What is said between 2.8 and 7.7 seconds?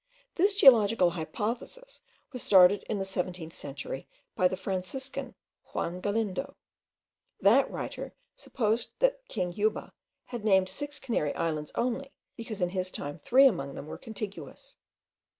in the seventeenth century by the Franciscan, Juan Galindo. That